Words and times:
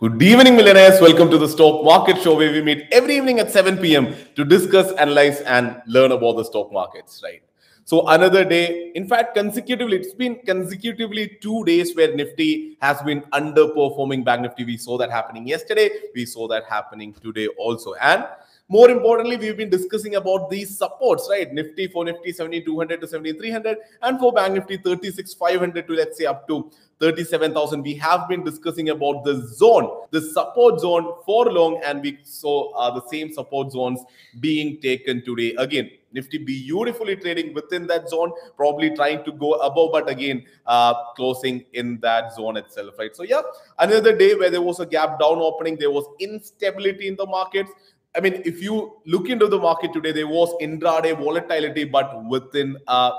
Good 0.00 0.22
evening, 0.22 0.56
millionaires. 0.56 0.98
Welcome 0.98 1.30
to 1.30 1.36
the 1.36 1.46
Stock 1.46 1.84
Market 1.84 2.22
Show, 2.22 2.34
where 2.34 2.50
we 2.50 2.62
meet 2.62 2.86
every 2.90 3.16
evening 3.16 3.38
at 3.38 3.50
7 3.50 3.76
p.m. 3.76 4.14
to 4.34 4.46
discuss, 4.46 4.90
analyze, 4.92 5.42
and 5.42 5.82
learn 5.86 6.12
about 6.12 6.38
the 6.38 6.44
stock 6.44 6.72
markets, 6.72 7.20
right? 7.22 7.42
So, 7.84 8.08
another 8.08 8.42
day, 8.42 8.92
in 8.94 9.06
fact, 9.06 9.34
consecutively, 9.34 9.98
it's 9.98 10.14
been 10.14 10.36
consecutively 10.36 11.36
two 11.42 11.66
days 11.66 11.94
where 11.94 12.14
Nifty 12.16 12.78
has 12.80 13.02
been 13.02 13.20
underperforming 13.34 14.24
Bank 14.24 14.40
Nifty. 14.40 14.64
We 14.64 14.78
saw 14.78 14.96
that 14.96 15.10
happening 15.10 15.46
yesterday, 15.46 15.90
we 16.14 16.24
saw 16.24 16.48
that 16.48 16.64
happening 16.64 17.12
today 17.12 17.48
also. 17.58 17.92
And 18.00 18.24
more 18.70 18.88
importantly, 18.88 19.36
we've 19.36 19.56
been 19.56 19.68
discussing 19.68 20.14
about 20.14 20.48
these 20.48 20.78
supports, 20.78 21.26
right? 21.28 21.52
Nifty 21.52 21.88
for 21.88 22.04
Nifty 22.04 22.32
7200 22.32 23.00
to 23.00 23.08
7300 23.08 23.78
and 24.02 24.20
for 24.20 24.32
Bank 24.32 24.54
Nifty 24.54 24.76
36500 24.76 25.88
to 25.88 25.92
let's 25.92 26.16
say 26.16 26.26
up 26.26 26.46
to 26.46 26.70
37,000. 27.00 27.82
We 27.82 27.94
have 27.94 28.28
been 28.28 28.44
discussing 28.44 28.90
about 28.90 29.24
the 29.24 29.44
zone, 29.44 30.06
the 30.12 30.20
support 30.20 30.78
zone 30.78 31.14
for 31.26 31.46
long, 31.46 31.80
and 31.84 32.00
we 32.00 32.20
saw 32.22 32.70
uh, 32.74 32.94
the 32.94 33.02
same 33.08 33.32
support 33.32 33.72
zones 33.72 34.04
being 34.38 34.80
taken 34.80 35.24
today. 35.24 35.56
Again, 35.58 35.90
Nifty 36.12 36.38
beautifully 36.38 37.16
trading 37.16 37.54
within 37.54 37.88
that 37.88 38.08
zone, 38.08 38.32
probably 38.56 38.94
trying 38.94 39.24
to 39.24 39.32
go 39.32 39.54
above, 39.54 39.90
but 39.92 40.08
again, 40.08 40.44
uh, 40.66 40.94
closing 41.16 41.64
in 41.72 41.98
that 42.00 42.34
zone 42.34 42.56
itself, 42.56 42.94
right? 42.98 43.14
So, 43.16 43.22
yeah, 43.22 43.42
another 43.78 44.16
day 44.16 44.34
where 44.34 44.50
there 44.50 44.62
was 44.62 44.80
a 44.80 44.86
gap 44.86 45.18
down 45.20 45.38
opening, 45.38 45.76
there 45.76 45.90
was 45.90 46.04
instability 46.20 47.08
in 47.08 47.16
the 47.16 47.26
markets. 47.26 47.70
I 48.16 48.20
mean, 48.20 48.42
if 48.44 48.60
you 48.60 48.96
look 49.06 49.28
into 49.28 49.46
the 49.46 49.58
market 49.58 49.92
today, 49.92 50.12
there 50.12 50.26
was 50.26 50.52
intraday 50.60 51.16
volatility, 51.16 51.84
but 51.84 52.24
within 52.24 52.76
a 52.88 53.12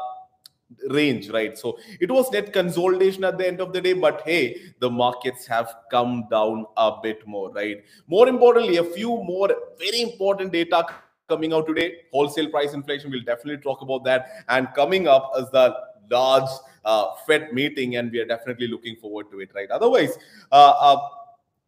range, 0.90 1.30
right? 1.30 1.58
So 1.58 1.78
it 2.00 2.12
was 2.12 2.32
net 2.32 2.52
consolidation 2.54 3.24
at 3.24 3.38
the 3.38 3.48
end 3.48 3.62
of 3.62 3.74
the 3.74 3.82
day, 3.82 3.94
but 3.94 4.22
hey, 4.26 4.74
the 4.80 4.90
markets 4.90 5.46
have 5.48 5.74
come 5.90 6.26
down 6.30 6.66
a 6.78 6.94
bit 7.02 7.26
more, 7.26 7.52
right? 7.52 7.84
More 8.08 8.28
importantly, 8.28 8.78
a 8.78 8.84
few 8.84 9.10
more 9.10 9.50
very 9.80 10.02
important 10.02 10.52
data 10.52 10.86
coming 11.30 11.54
out 11.54 11.68
today. 11.68 11.94
Wholesale 12.12 12.50
price 12.50 12.74
inflation, 12.74 13.12
we'll 13.12 13.24
definitely 13.24 13.62
talk 13.62 13.82
about 13.82 14.04
that. 14.06 14.28
And 14.50 14.68
coming 14.76 15.08
up 15.08 15.32
is 15.38 15.50
the 15.52 15.76
large 16.10 16.50
uh, 16.84 17.14
Fed 17.26 17.54
meeting, 17.54 17.96
and 17.96 18.12
we 18.12 18.20
are 18.20 18.26
definitely 18.26 18.68
looking 18.68 18.96
forward 18.98 19.32
to 19.32 19.40
it, 19.40 19.52
right? 19.56 19.70
Otherwise, 19.72 20.18
uh, 20.52 20.74
uh, 20.80 20.98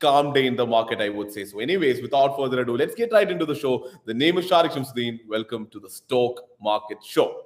calm 0.04 0.34
day 0.34 0.48
in 0.48 0.58
the 0.58 0.66
market, 0.66 1.00
I 1.00 1.08
would 1.08 1.32
say. 1.32 1.46
So, 1.46 1.60
anyways, 1.60 2.02
without 2.02 2.36
further 2.38 2.60
ado, 2.62 2.76
let's 2.76 2.94
get 2.94 3.14
right 3.14 3.30
into 3.30 3.46
the 3.46 3.56
show. 3.56 3.90
The 4.06 4.14
name 4.14 4.38
is 4.38 4.50
Sharique 4.50 4.74
Samsudheen. 4.78 5.20
Welcome 5.28 5.68
to 5.68 5.80
the 5.80 5.90
Stock 5.90 6.42
Market 6.62 6.98
Show. 7.02 7.44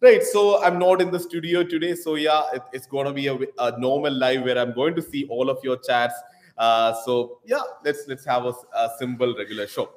Right, 0.00 0.22
so 0.22 0.62
I'm 0.62 0.78
not 0.78 1.02
in 1.02 1.10
the 1.10 1.20
studio 1.20 1.64
today, 1.64 1.94
so 1.94 2.14
yeah, 2.14 2.42
it, 2.54 2.62
it's 2.72 2.86
going 2.86 3.06
to 3.06 3.12
be 3.12 3.26
a, 3.26 3.36
a, 3.58 3.78
normal 3.78 4.12
live 4.12 4.42
where 4.44 4.56
I'm 4.56 4.72
going 4.72 4.94
to 4.94 5.02
see 5.02 5.26
all 5.28 5.50
of 5.50 5.58
your 5.62 5.76
chats. 5.76 6.14
Uh, 6.56 6.94
so 7.04 7.40
yeah, 7.44 7.60
let's 7.84 8.04
let's 8.06 8.24
have 8.24 8.46
a, 8.46 8.54
a 8.74 8.90
simple 8.98 9.34
regular 9.36 9.66
show. 9.66 9.90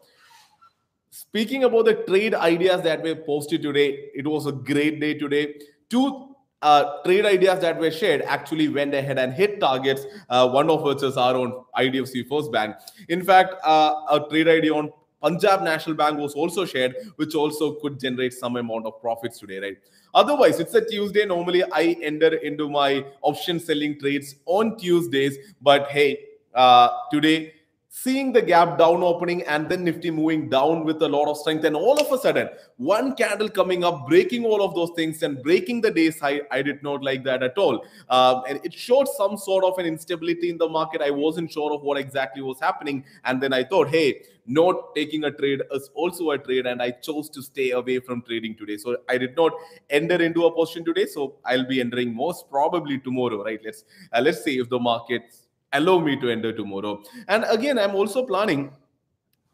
Speaking 1.12 1.66
about 1.66 1.86
the 1.86 1.94
trade 2.10 2.34
ideas 2.34 2.82
that 2.82 3.04
were 3.04 3.16
posted 3.16 3.62
today, 3.62 4.10
it 4.16 4.28
was 4.28 4.48
a 4.48 4.52
great 4.52 5.00
day 5.00 5.14
today. 5.14 5.56
Two 5.90 6.31
uh, 6.62 7.02
trade 7.04 7.26
ideas 7.26 7.60
that 7.62 7.80
were 7.80 7.92
shared 7.92 8.22
actually 8.24 8.68
went 8.70 8.94
ahead 8.94 9.18
and 9.18 9.34
hit 9.34 9.60
targets. 9.60 10.06
Uh, 10.30 10.50
one 10.50 10.70
of 10.70 10.84
which 10.84 11.04
is 11.04 11.18
our 11.18 11.36
own 11.36 11.64
IDFC 11.78 12.28
First 12.28 12.52
Bank. 12.52 12.76
In 13.10 13.24
fact, 13.24 13.56
uh, 13.64 13.94
a 14.12 14.20
trade 14.30 14.48
idea 14.48 14.74
on 14.74 14.92
Punjab 15.22 15.62
National 15.62 15.96
Bank 15.96 16.18
was 16.18 16.34
also 16.34 16.66
shared, 16.66 16.96
which 17.16 17.36
also 17.36 17.76
could 17.76 18.00
generate 18.00 18.34
some 18.34 18.56
amount 18.56 18.86
of 18.86 19.00
profits 19.02 19.40
today, 19.40 19.60
right? 19.60 19.78
Otherwise, 20.14 20.60
it's 20.60 20.74
a 20.74 20.84
Tuesday. 20.84 21.26
Normally, 21.26 21.64
I 21.72 21.96
enter 22.02 22.36
into 22.36 22.70
my 22.70 23.06
option 23.22 23.60
selling 23.60 24.00
trades 24.00 24.36
on 24.46 24.78
Tuesdays, 24.78 25.38
but 25.62 25.88
hey, 25.90 26.26
uh, 26.54 26.90
today 27.12 27.54
seeing 27.94 28.32
the 28.32 28.42
gap 28.42 28.78
down 28.78 29.04
opening 29.04 29.44
and 29.44 29.68
then 29.68 29.84
Nifty 29.84 30.12
moving 30.12 30.48
down 30.48 30.86
with 30.86 31.02
a 31.02 31.08
lot 31.10 31.28
of 31.30 31.36
strength. 31.36 31.66
And 31.66 31.76
all 31.76 32.00
of 32.00 32.10
a 32.10 32.18
sudden, 32.18 32.48
one 32.78 33.16
candle 33.16 33.50
coming 33.50 33.84
up, 33.84 34.08
breaking 34.08 34.46
all 34.46 34.64
of 34.64 34.74
those 34.74 34.92
things 34.96 35.22
and 35.24 35.44
breaking 35.44 35.82
the 35.82 35.92
day's 35.92 36.18
high. 36.18 36.40
I 36.52 36.62
did 36.62 36.82
not 36.84 37.04
like 37.04 37.26
that 37.26 37.44
at 37.44 37.58
all. 37.58 37.86
Um, 38.10 38.44
and 38.48 38.62
it 38.64 38.74
showed 38.74 39.10
some 39.10 39.36
sort 39.36 39.66
of 39.66 39.78
an 39.78 39.86
instability 39.86 40.50
in 40.50 40.58
the 40.58 40.70
market. 40.70 41.02
I 41.02 41.12
wasn't 41.12 41.52
sure 41.52 41.74
of 41.74 41.82
what 41.82 41.98
exactly 41.98 42.42
was 42.42 42.62
happening. 42.62 43.04
And 43.26 43.44
then 43.44 43.52
I 43.52 43.66
thought, 43.66 43.90
hey, 43.90 44.24
not 44.48 44.96
taking 44.96 45.26
a 45.26 45.32
trade 45.32 45.62
is 45.74 45.90
also 45.94 46.32
a 46.32 46.38
trade. 46.38 46.68
And 46.68 46.82
I 46.82 46.92
chose 46.92 47.30
to 47.32 47.44
stay 47.44 47.72
away 47.72 48.00
from 48.00 48.22
trading 48.22 48.56
today. 48.56 48.78
So 48.78 49.00
I 49.10 49.18
did 49.18 49.36
not 49.36 49.52
enter 49.90 50.16
into 50.16 50.46
a 50.46 50.56
position 50.56 50.86
today. 50.86 51.08
So 51.08 51.40
I'll 51.44 51.68
be 51.68 51.82
entering 51.82 52.16
most 52.16 52.50
probably 52.50 53.00
tomorrow, 53.00 53.44
right? 53.44 53.60
Let's 53.66 53.84
uh, 54.14 54.22
let's 54.22 54.46
see 54.46 54.60
if 54.60 54.70
the 54.70 54.80
markets 54.80 55.48
allow 55.74 56.00
me 56.00 56.20
to 56.20 56.30
enter 56.30 56.54
tomorrow. 56.54 57.04
And 57.28 57.46
again, 57.50 57.80
I'm 57.80 57.96
also 57.96 58.26
planning 58.26 58.72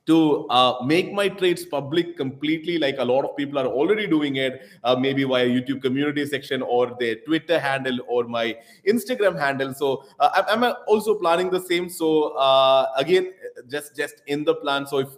to 0.07 0.47
uh, 0.47 0.81
make 0.85 1.13
my 1.13 1.27
trades 1.27 1.65
public 1.65 2.15
completely 2.17 2.77
like 2.79 2.95
a 2.97 3.03
lot 3.03 3.25
of 3.25 3.35
people 3.35 3.59
are 3.59 3.67
already 3.67 4.07
doing 4.07 4.37
it 4.37 4.61
uh, 4.85 4.95
maybe 4.95 5.25
via 5.25 5.45
youtube 5.45 5.81
community 5.81 6.25
section 6.25 6.61
or 6.61 6.95
their 6.97 7.15
twitter 7.27 7.59
handle 7.59 7.99
or 8.07 8.23
my 8.23 8.57
instagram 8.87 9.37
handle. 9.37 9.73
So 9.73 10.05
uh, 10.19 10.43
i'm 10.47 10.63
also 10.87 11.15
planning 11.15 11.49
the 11.49 11.59
same. 11.59 11.89
So 11.89 12.29
uh, 12.37 12.87
again 12.95 13.33
just 13.69 13.95
just 13.95 14.23
in 14.27 14.43
the 14.45 14.55
plan. 14.55 14.87
So 14.87 14.99
if 14.99 15.09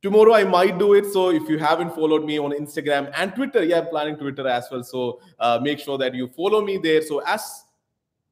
tomorrow 0.00 0.34
i 0.34 0.44
might 0.44 0.78
do 0.78 0.94
it 0.94 1.12
so 1.12 1.30
if 1.30 1.48
you 1.48 1.58
haven't 1.58 1.92
followed 1.92 2.24
me 2.24 2.38
on 2.38 2.52
instagram 2.52 3.10
and 3.16 3.34
twitter 3.34 3.64
yeah 3.64 3.80
i'm 3.80 3.88
planning 3.88 4.16
twitter 4.16 4.46
as 4.46 4.68
well. 4.70 4.84
So 4.84 5.20
uh, 5.40 5.58
make 5.60 5.80
sure 5.80 5.98
that 5.98 6.14
you 6.14 6.28
follow 6.28 6.64
me 6.64 6.78
there. 6.78 7.02
So 7.02 7.18
as 7.26 7.64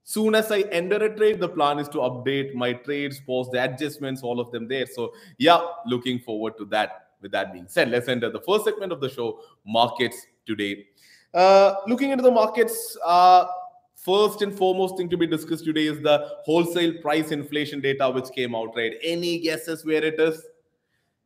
soon 0.07 0.37
as 0.37 0.53
I 0.53 0.61
enter 0.71 0.97
a 0.97 1.15
trade, 1.15 1.41
the 1.41 1.49
plan 1.49 1.81
is 1.81 1.89
to 1.89 1.99
update 1.99 2.55
my 2.55 2.73
trades, 2.73 3.21
post 3.21 3.51
the 3.51 3.63
adjustments, 3.63 4.23
all 4.23 4.39
of 4.39 4.53
them 4.53 4.69
there. 4.69 4.87
So, 4.87 5.13
yeah, 5.37 5.61
looking 5.85 6.21
forward 6.21 6.57
to 6.59 6.65
that. 6.67 7.09
With 7.21 7.33
that 7.33 7.53
being 7.53 7.67
said, 7.67 7.91
let's 7.91 8.09
enter 8.09 8.31
the 8.31 8.41
first 8.41 8.67
segment 8.67 8.93
of 8.93 9.01
the 9.01 9.09
show 9.09 9.41
markets 9.67 10.27
today. 10.47 10.87
Uh, 11.35 11.75
looking 11.89 12.11
into 12.11 12.23
the 12.23 12.31
markets, 12.31 12.97
uh, 13.05 13.47
first 13.97 14.43
and 14.43 14.57
foremost 14.57 14.97
thing 14.97 15.09
to 15.09 15.17
be 15.17 15.27
discussed 15.27 15.65
today 15.65 15.87
is 15.87 16.01
the 16.03 16.29
wholesale 16.45 16.93
price 17.01 17.33
inflation 17.33 17.81
data 17.81 18.09
which 18.09 18.31
came 18.31 18.55
out, 18.55 18.77
right? 18.77 18.93
Any 19.03 19.41
guesses 19.41 19.85
where 19.85 20.05
it 20.05 20.21
is? 20.21 20.41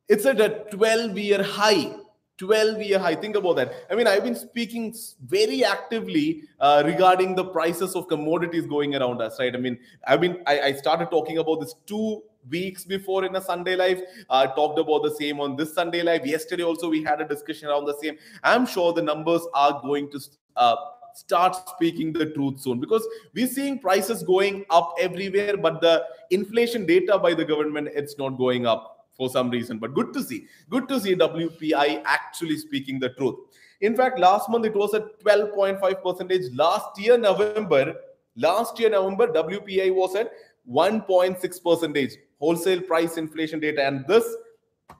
It's 0.09 0.25
at 0.25 0.41
a 0.41 0.65
12 0.71 1.19
year 1.19 1.43
high 1.43 1.97
12 2.41 2.81
year 2.81 2.99
high. 2.99 3.15
Think 3.15 3.37
about 3.37 3.57
that. 3.57 3.73
I 3.91 3.95
mean 3.95 4.07
i've 4.07 4.25
been 4.25 4.35
speaking 4.35 4.95
very 5.27 5.63
actively 5.65 6.45
uh, 6.59 6.83
regarding 6.87 7.35
the 7.35 7.45
prices 7.45 7.95
of 7.95 8.09
commodities 8.09 8.67
going 8.67 8.97
around 8.97 9.21
us 9.21 9.39
right? 9.39 9.55
I 9.55 9.59
mean 9.59 9.79
i've 10.07 10.21
been 10.21 10.43
i, 10.47 10.61
I 10.69 10.73
started 10.73 11.11
talking 11.11 11.39
about 11.39 11.61
this 11.61 11.75
two 11.87 12.23
weeks 12.49 12.85
before 12.85 13.25
in 13.27 13.37
a 13.37 13.41
sunday 13.43 13.77
live 13.77 14.01
i 14.31 14.45
uh, 14.45 14.55
talked 14.55 14.79
about 14.79 15.03
the 15.03 15.11
same 15.17 15.41
on 15.41 15.57
this 15.57 15.75
sunday 15.75 16.03
live 16.03 16.27
yesterday 16.27 16.63
also 16.63 16.89
we 16.89 17.03
had 17.03 17.21
a 17.21 17.29
discussion 17.29 17.69
around 17.69 17.85
the 17.85 17.99
same. 18.03 18.17
I'm 18.43 18.65
sure 18.67 18.95
the 18.95 19.03
numbers 19.03 19.43
are 19.53 19.81
going 19.83 20.11
to 20.13 20.21
uh, 20.57 20.77
start 21.15 21.57
speaking 21.69 22.15
the 22.15 22.27
truth 22.27 22.61
soon 22.61 22.81
because 22.81 23.07
we're 23.35 23.47
seeing 23.47 23.79
prices 23.79 24.23
going 24.23 24.65
up 24.71 24.95
everywhere 24.99 25.59
but 25.59 25.83
the 25.83 26.05
inflation 26.31 26.87
data 26.87 27.19
by 27.19 27.35
the 27.35 27.45
government 27.45 27.89
it's 27.93 28.17
not 28.17 28.39
going 28.39 28.65
up 28.65 29.00
for 29.21 29.29
some 29.29 29.51
reason. 29.51 29.79
But 29.79 29.95
good 29.95 30.15
to 30.15 30.23
see. 30.23 30.47
Good 30.71 30.89
to 30.89 30.99
see 30.99 31.15
WPI 31.15 32.03
actually 32.07 32.57
speaking 32.57 32.99
the 32.99 33.11
truth. 33.11 33.35
In 33.83 33.95
fact, 33.95 34.19
last 34.19 34.49
month 34.49 34.65
it 34.65 34.75
was 34.75 34.95
at 34.95 35.21
12.5 35.21 36.03
percentage. 36.03 36.53
Last 36.55 36.99
year, 36.99 37.19
November, 37.19 37.95
last 38.35 38.81
year, 38.81 38.89
November, 38.89 39.27
WPI 39.29 39.95
was 39.95 40.17
at 40.17 40.33
1.6 40.69 41.63
percentage. 41.63 42.13
Wholesale 42.39 42.81
price 42.81 43.19
inflation 43.19 43.61
data. 43.61 43.85
And 43.87 44.07
this 44.09 44.25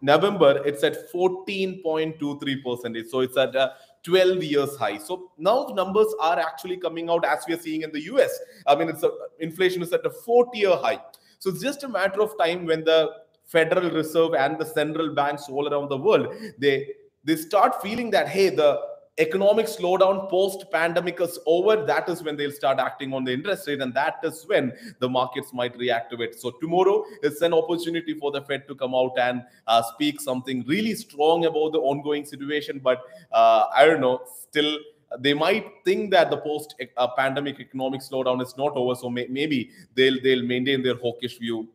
November, 0.03 0.63
it's 0.67 0.85
at 0.85 1.11
14.23 1.11 2.63
percentage. 2.63 3.07
So 3.09 3.21
it's 3.21 3.39
at 3.39 3.55
a 3.55 3.73
12 4.03 4.45
years 4.45 4.77
high. 4.77 4.99
So 4.99 5.31
now 5.39 5.65
the 5.65 5.75
numbers 5.75 6.15
are 6.21 6.39
actually 6.39 6.77
coming 6.77 7.09
out 7.09 7.25
as 7.25 7.45
we 7.49 7.55
are 7.55 7.59
seeing 7.59 7.83
in 7.83 7.93
the 7.93 8.03
US. 8.13 8.39
I 8.67 8.75
mean, 8.75 8.91
it's 8.91 9.03
a, 9.03 9.11
inflation 9.39 9.81
is 9.81 9.95
at 9.95 10.05
a 10.05 10.11
40 10.11 10.59
year 10.59 10.77
high. 10.77 11.01
So 11.39 11.49
it's 11.49 11.63
just 11.63 11.85
a 11.85 11.89
matter 11.89 12.21
of 12.21 12.37
time 12.39 12.67
when 12.67 12.85
the 12.85 13.11
Federal 13.51 13.91
Reserve 13.91 14.35
and 14.35 14.59
the 14.59 14.65
central 14.65 15.15
banks 15.15 15.49
all 15.49 15.69
around 15.69 15.89
the 15.89 15.97
world, 15.97 16.35
they 16.59 16.89
they 17.25 17.37
start 17.37 17.83
feeling 17.83 18.11
that 18.11 18.29
hey, 18.29 18.49
the 18.49 18.81
economic 19.19 19.67
slowdown 19.67 20.31
post 20.31 20.65
pandemic 20.73 21.21
is 21.21 21.39
over. 21.47 21.85
That 21.85 22.09
is 22.09 22.23
when 22.23 22.37
they'll 22.37 22.53
start 22.53 22.79
acting 22.79 23.13
on 23.13 23.25
the 23.25 23.33
interest 23.33 23.69
rate 23.69 23.83
and 23.83 23.93
that 23.95 24.21
is 24.23 24.45
when 24.47 24.73
the 25.01 25.09
markets 25.09 25.53
might 25.53 25.77
reactivate 25.77 26.37
so 26.37 26.53
tomorrow 26.61 27.05
is 27.23 27.43
an 27.43 27.53
opportunity 27.53 28.15
for 28.15 28.31
the 28.31 28.41
fed 28.43 28.67
to 28.69 28.75
come 28.75 28.95
out 28.95 29.19
and 29.19 29.43
uh, 29.67 29.83
speak 29.95 30.21
something 30.21 30.65
really 30.67 30.95
strong 30.95 31.45
about 31.45 31.73
the 31.73 31.79
ongoing 31.79 32.25
situation. 32.25 32.81
But 32.83 33.03
uh, 33.33 33.67
i 33.75 33.85
don't 33.85 34.01
know 34.01 34.21
still 34.49 34.79
they 35.19 35.35
might 35.35 35.67
think 35.85 36.13
that 36.13 36.31
the 36.31 36.37
post 36.37 36.75
uh, 36.97 37.09
economic 37.19 38.01
slowdown 38.01 38.41
is 38.41 38.57
not 38.57 38.77
over. 38.77 38.95
So 38.95 39.11
may- 39.11 39.27
maybe 39.29 39.71
they'll 39.95 40.23
they'll 40.23 40.45
maintain 40.45 40.83
their 40.83 40.97
hawkish 40.97 41.39
view 41.39 41.69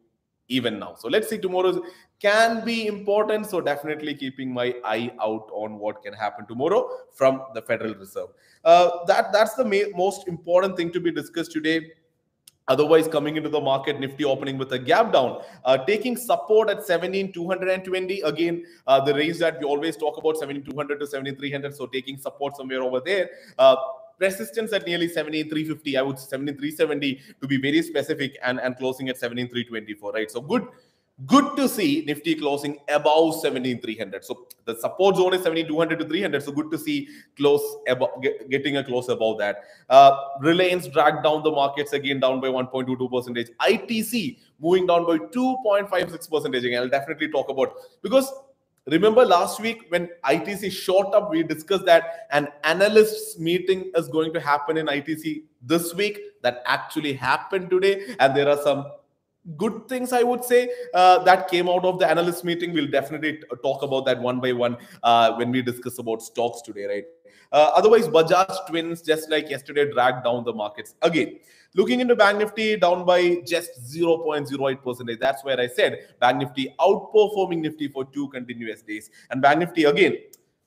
even 0.47 0.79
now. 0.79 0.95
So 0.95 1.07
let's 1.07 1.29
see 1.29 1.37
tomorrow 1.37 1.81
can 2.21 2.63
be 2.63 2.87
important. 2.87 3.47
So 3.47 3.61
definitely 3.61 4.15
keeping 4.15 4.53
my 4.53 4.75
eye 4.83 5.11
out 5.21 5.49
on 5.51 5.79
what 5.79 6.03
can 6.03 6.13
happen 6.13 6.45
tomorrow 6.45 6.89
from 7.13 7.41
the 7.53 7.61
Federal 7.61 7.95
Reserve. 7.95 8.29
Uh, 8.63 9.05
that 9.05 9.31
that's 9.33 9.55
the 9.55 9.91
most 9.95 10.27
important 10.27 10.77
thing 10.77 10.91
to 10.91 10.99
be 10.99 11.11
discussed 11.11 11.51
today. 11.51 11.91
Otherwise, 12.67 13.07
coming 13.07 13.35
into 13.37 13.49
the 13.49 13.61
market, 13.61 13.99
Nifty 13.99 14.25
opening 14.25 14.57
with 14.57 14.71
a 14.71 14.79
gap 14.79 15.13
down, 15.13 15.43
uh, 15.65 15.77
taking 15.77 16.17
support 16.17 16.67
at 16.67 16.83
17,220. 16.83 18.21
Again, 18.21 18.65
uh, 18.87 18.99
the 18.99 19.13
range 19.13 19.37
that 19.37 19.59
we 19.59 19.65
always 19.65 19.95
talk 19.95 20.17
about 20.17 20.37
17,200 20.37 20.99
to 20.99 21.05
7,300. 21.05 21.75
So 21.75 21.85
taking 21.85 22.17
support 22.17 22.57
somewhere 22.57 22.81
over 22.81 23.01
there. 23.05 23.29
Uh, 23.59 23.75
resistance 24.19 24.73
at 24.73 24.85
nearly 24.85 25.07
7350 25.07 25.97
i 25.97 26.01
would 26.01 26.19
7370 26.19 27.19
to 27.41 27.47
be 27.47 27.57
very 27.57 27.81
specific 27.81 28.37
and 28.43 28.59
and 28.59 28.77
closing 28.77 29.09
at 29.09 29.17
17324 29.17 30.11
right 30.13 30.31
so 30.31 30.41
good 30.41 30.67
good 31.25 31.55
to 31.55 31.67
see 31.69 32.03
Nifty 32.05 32.35
closing 32.35 32.77
above 32.89 33.35
17,300. 33.35 34.25
So 34.25 34.47
the 34.65 34.75
support 34.75 35.15
zone 35.15 35.33
is 35.33 35.43
7,200 35.43 35.99
to 35.99 36.05
300. 36.05 36.43
So 36.43 36.51
good 36.51 36.69
to 36.71 36.77
see 36.77 37.07
close 37.37 37.61
above, 37.87 38.21
get, 38.21 38.49
getting 38.49 38.77
a 38.77 38.83
close 38.83 39.07
above 39.07 39.37
that. 39.39 39.63
Uh, 39.89 40.17
Reliance 40.41 40.87
dragged 40.87 41.23
down 41.23 41.43
the 41.43 41.51
markets 41.51 41.93
again 41.93 42.19
down 42.19 42.41
by 42.41 42.47
1.22 42.47 43.09
percentage. 43.09 43.47
ITC 43.61 44.39
moving 44.59 44.87
down 44.87 45.05
by 45.05 45.17
2.56 45.17 46.29
percentage. 46.29 46.65
Again, 46.65 46.81
I'll 46.81 46.89
definitely 46.89 47.29
talk 47.29 47.49
about 47.49 47.75
because 48.01 48.31
remember 48.87 49.25
last 49.25 49.59
week 49.59 49.85
when 49.89 50.09
ITC 50.23 50.71
shot 50.71 51.13
up, 51.13 51.31
we 51.31 51.43
discussed 51.43 51.85
that 51.85 52.27
an 52.31 52.47
analysts 52.63 53.39
meeting 53.39 53.91
is 53.95 54.07
going 54.07 54.33
to 54.33 54.39
happen 54.39 54.77
in 54.77 54.87
ITC 54.87 55.43
this 55.61 55.93
week. 55.93 56.19
That 56.41 56.61
actually 56.67 57.13
happened 57.13 57.71
today, 57.71 58.15
and 58.19 58.35
there 58.35 58.47
are 58.47 58.61
some 58.61 58.85
good 59.57 59.87
things 59.87 60.11
i 60.11 60.23
would 60.23 60.43
say 60.43 60.67
uh, 60.95 61.23
that 61.23 61.47
came 61.47 61.69
out 61.69 61.85
of 61.85 61.99
the 61.99 62.07
analyst 62.07 62.43
meeting. 62.43 62.73
We'll 62.73 62.89
definitely 62.89 63.39
talk 63.63 63.83
about 63.83 64.05
that 64.05 64.19
one 64.19 64.39
by 64.39 64.53
one 64.53 64.77
uh, 65.03 65.35
when 65.35 65.51
we 65.51 65.61
discuss 65.61 65.99
about 65.99 66.21
stocks 66.21 66.61
today 66.61 66.85
right 66.85 67.05
uh, 67.57 67.71
otherwise 67.79 68.07
bajaj 68.15 68.53
twins 68.67 69.01
just 69.09 69.29
like 69.33 69.49
yesterday 69.55 69.85
dragged 69.91 70.23
down 70.23 70.43
the 70.43 70.53
markets 70.53 70.95
again. 71.01 71.37
Looking 71.79 71.99
into 71.99 72.15
bank 72.15 72.39
nifty 72.39 72.77
down 72.77 73.05
by 73.05 73.19
just 73.53 73.71
0.08 73.93 74.83
percentage. 74.83 75.19
That's 75.19 75.43
where 75.43 75.59
i 75.59 75.67
said 75.67 75.99
bank 76.21 76.37
nifty 76.43 76.73
outperforming 76.79 77.61
nifty 77.67 77.87
for 77.87 78.05
two 78.05 78.29
continuous 78.29 78.81
days. 78.81 79.09
And 79.29 79.41
bank 79.41 79.59
nifty 79.59 79.85
again 79.85 80.17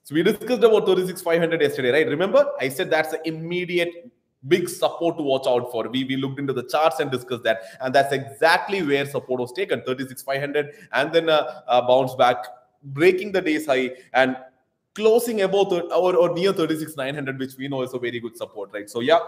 so 0.05 0.14
we 0.14 0.23
discussed 0.23 0.64
about 0.64 0.87
36500 0.87 1.61
yesterday 1.61 1.90
right? 1.90 2.08
Remember 2.19 2.46
i 2.61 2.69
said 2.69 2.91
that's 2.91 3.12
an 3.12 3.20
immediate 3.32 3.93
big 4.46 4.69
support 4.69 5.17
to 5.17 5.23
watch 5.23 5.46
out 5.46 5.70
for. 5.70 5.88
We, 5.88 6.05
we 6.05 6.17
looked 6.17 6.38
into 6.38 6.52
the 6.52 6.62
charts 6.62 7.00
and 7.00 7.11
discussed 7.11 7.43
that. 7.44 7.62
And 7.81 7.94
that's 7.94 8.12
exactly 8.12 8.82
where 8.82 9.05
support 9.06 9.41
was 9.41 9.52
taken 9.52 9.82
36,500 9.82 10.75
and 10.93 11.12
then 11.12 11.29
uh, 11.29 11.62
uh, 11.67 12.17
back, 12.17 12.44
breaking 12.82 13.32
the 13.32 13.43
day's 13.43 13.67
high. 13.67 13.91
And 14.14 14.37
closing 14.94 15.43
above 15.43 15.73
or, 15.73 16.17
or 16.17 16.35
near 16.35 16.52
36,900, 16.52 17.38
which 17.38 17.56
we 17.56 17.69
know 17.69 17.82
is 17.82 17.94
a 17.94 17.99
very 17.99 18.19
good 18.19 18.37
support, 18.37 18.70
right? 18.73 18.90
So, 18.90 19.00
yeah, 19.00 19.19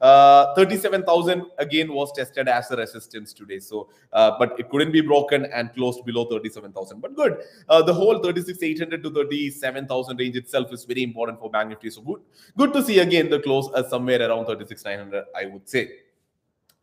uh, 0.00 0.54
37,000 0.54 1.44
again 1.58 1.92
was 1.92 2.12
tested 2.12 2.48
as 2.48 2.70
a 2.70 2.76
resistance 2.76 3.32
today. 3.32 3.58
So, 3.58 3.88
uh, 4.12 4.32
but 4.38 4.58
it 4.58 4.70
couldn't 4.70 4.92
be 4.92 5.00
broken 5.00 5.46
and 5.46 5.72
closed 5.74 6.04
below 6.04 6.24
37,000. 6.24 7.00
But 7.00 7.14
good. 7.14 7.42
Uh, 7.68 7.82
the 7.82 7.92
whole 7.92 8.22
36,800 8.22 9.02
to 9.02 9.10
37,000 9.10 10.16
range 10.18 10.36
itself 10.36 10.72
is 10.72 10.84
very 10.84 11.02
important 11.02 11.38
for 11.40 11.50
Bank 11.50 11.70
Nifty. 11.70 11.90
So, 11.90 12.02
good. 12.02 12.20
Good 12.56 12.72
to 12.72 12.82
see 12.82 13.00
again 13.00 13.28
the 13.28 13.40
close 13.40 13.70
as 13.76 13.90
somewhere 13.90 14.28
around 14.28 14.46
36,900, 14.46 15.24
I 15.36 15.46
would 15.46 15.68
say. 15.68 15.90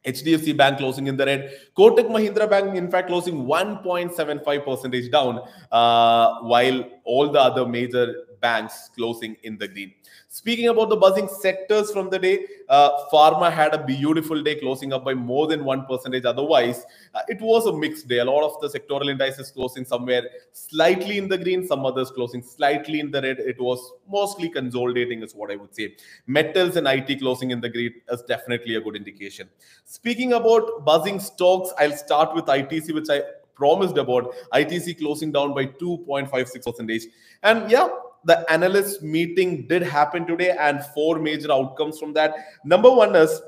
HDFC 0.06 0.56
Bank 0.56 0.78
closing 0.78 1.08
in 1.08 1.18
the 1.18 1.26
red. 1.26 1.52
Kotak 1.78 2.10
Mahindra 2.10 2.50
Bank, 2.50 2.76
in 2.76 2.90
fact, 2.90 3.08
closing 3.08 3.46
1.75 3.46 4.66
percentage 4.66 5.12
down, 5.12 5.40
uh, 5.72 6.40
while 6.42 6.84
all 7.04 7.32
the 7.32 7.40
other 7.40 7.66
major 7.66 8.14
banks 8.46 8.90
closing 8.96 9.36
in 9.44 9.58
the 9.58 9.68
green. 9.68 9.92
Speaking 10.28 10.68
about 10.70 10.90
the 10.90 10.98
buzzing 11.04 11.30
sectors 11.44 11.92
from 11.92 12.10
the 12.10 12.20
day, 12.20 12.36
uh, 12.70 12.90
pharma 13.12 13.52
had 13.60 13.74
a 13.74 13.82
beautiful 13.84 14.42
day, 14.48 14.56
closing 14.64 14.92
up 14.96 15.06
by 15.06 15.14
more 15.14 15.48
than 15.52 15.64
one 15.64 15.86
percentage. 15.92 16.26
Otherwise, 16.26 16.86
uh, 17.14 17.22
it 17.28 17.40
was 17.42 17.66
a 17.66 17.74
mixed 17.84 18.08
day. 18.08 18.20
A 18.20 18.26
lot 18.26 18.44
of 18.50 18.60
the 18.62 18.70
sectoral 18.78 19.10
indices 19.10 19.52
closing 19.52 19.86
somewhere 19.86 20.24
slightly 20.52 21.18
in 21.18 21.30
the 21.30 21.38
green, 21.38 21.66
some 21.72 21.86
others 21.86 22.12
closing 22.12 22.44
slightly 22.44 23.00
in 23.00 23.12
the 23.12 23.22
red. 23.22 23.40
It 23.40 23.60
was 23.70 23.80
mostly 24.18 24.50
consolidating, 24.50 25.24
is 25.24 25.34
what 25.34 25.52
I 25.52 25.56
would 25.56 25.74
say. 25.74 25.96
Metals 26.28 26.76
and 26.76 26.88
IT 26.88 27.20
closing 27.20 27.52
in 27.52 27.62
the 27.62 27.70
green 27.70 27.94
is 28.10 28.22
definitely 28.34 28.76
a 28.76 28.82
good 28.82 28.96
indication. 28.96 29.50
Speaking 29.86 30.34
about 30.34 30.86
buzzing 30.86 31.20
stocks, 31.20 31.72
I'll 31.80 31.98
start 32.06 32.36
with 32.36 32.46
ITC, 32.46 32.94
which 32.94 33.10
I 33.10 33.22
promised 33.56 33.98
about 33.98 34.34
ITC 34.54 35.00
closing 35.00 35.32
down 35.32 35.54
by 35.54 35.66
2.56 35.66 36.66
percentage. 36.66 37.04
And 37.44 37.72
yeah, 37.72 37.88
the 38.26 38.52
analyst 38.52 39.02
meeting 39.04 39.68
did 39.68 39.84
happen 39.84 40.26
today 40.26 40.56
and 40.60 40.84
four 40.94 41.20
major 41.20 41.52
outcomes 41.52 42.00
from 42.00 42.14
that. 42.14 42.36
Number 42.64 42.92
one 42.92 43.16
is 43.16 43.42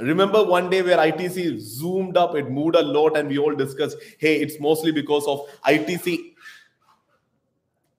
remember 0.00 0.42
one 0.42 0.70
day 0.70 0.82
where 0.82 0.98
ITC 0.98 1.58
zoomed 1.58 2.16
up, 2.16 2.34
it 2.34 2.50
moved 2.50 2.74
a 2.74 2.82
lot, 2.82 3.16
and 3.16 3.28
we 3.28 3.38
all 3.38 3.54
discussed, 3.54 3.96
hey, 4.18 4.36
it's 4.36 4.58
mostly 4.60 4.92
because 4.92 5.26
of 5.26 5.40
ITC. 5.66 6.32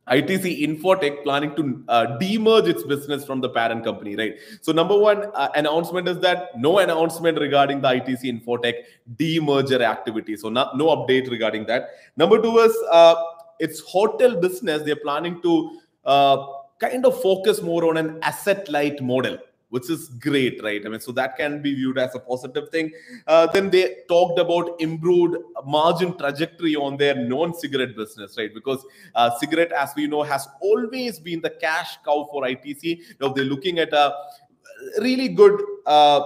ITC 0.08 0.66
Infotech 0.66 1.22
planning 1.24 1.54
to 1.56 1.84
uh, 1.90 2.18
demerge 2.18 2.68
its 2.68 2.84
business 2.84 3.26
from 3.26 3.42
the 3.42 3.50
parent 3.50 3.84
company, 3.84 4.16
right? 4.16 4.36
So, 4.62 4.72
number 4.72 4.98
one 4.98 5.26
uh, 5.34 5.50
announcement 5.54 6.08
is 6.08 6.18
that 6.20 6.58
no 6.58 6.80
announcement 6.80 7.38
regarding 7.38 7.82
the 7.82 7.90
ITC 7.90 8.24
Infotech 8.24 8.84
demerger 9.18 9.82
activity. 9.82 10.38
So, 10.38 10.48
not, 10.48 10.78
no 10.78 10.86
update 10.86 11.30
regarding 11.30 11.66
that. 11.66 11.90
Number 12.16 12.42
two 12.42 12.58
is 12.60 12.74
uh, 12.90 13.16
its 13.59 13.80
hotel 13.81 14.36
business, 14.36 14.83
they're 14.83 14.95
planning 14.95 15.42
to 15.42 15.80
uh, 16.06 16.45
kind 16.80 17.06
of 17.06 17.21
focus 17.21 17.62
more 17.62 17.89
on 17.89 17.98
an 17.98 18.19
asset 18.21 18.69
light 18.69 19.01
model 19.01 19.38
which 19.69 19.89
is 19.89 20.07
great, 20.19 20.63
right? 20.63 20.86
I 20.86 20.89
mean, 20.89 21.00
so 21.00 21.12
that 21.13 21.36
can 21.36 21.62
be 21.62 21.74
viewed 21.74 21.98
as 21.98 22.15
a 22.15 22.19
positive 22.19 22.69
thing. 22.69 22.92
Uh, 23.27 23.48
then 23.48 23.69
they 23.69 23.98
talked 24.07 24.39
about 24.39 24.80
improved 24.80 25.36
margin 25.65 26.18
trajectory 26.18 26.75
on 26.75 26.98
their 26.98 27.15
non-cigarette 27.15 27.95
business, 27.95 28.38
right? 28.38 28.54
Because 28.54 28.86
uh, 29.15 29.38
cigarette, 29.38 29.71
as 29.71 29.92
we 29.95 30.07
know, 30.07 30.24
has 30.24 30.48
always 30.62 31.19
been 31.19 31.42
the 31.42 31.50
cash 31.50 31.98
cow 32.06 32.27
for 32.31 32.44
ITC. 32.44 33.01
Now 33.19 33.30
they're 33.30 33.44
looking 33.44 33.80
at 33.80 33.92
a 33.94 34.15
really 35.00 35.30
good. 35.30 35.62
Uh, 35.86 36.21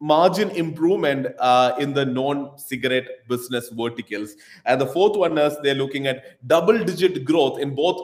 margin 0.00 0.50
improvement 0.50 1.26
uh, 1.38 1.74
in 1.78 1.92
the 1.92 2.04
non-cigarette 2.04 3.08
business 3.28 3.70
verticals. 3.70 4.34
And 4.64 4.80
the 4.80 4.86
fourth 4.86 5.16
one 5.16 5.38
is 5.38 5.56
they're 5.62 5.74
looking 5.74 6.06
at 6.06 6.46
double-digit 6.46 7.24
growth 7.24 7.60
in 7.60 7.74
both 7.74 8.02